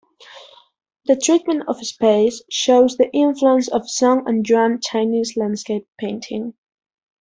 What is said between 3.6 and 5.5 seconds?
of Song and Yuan Chinese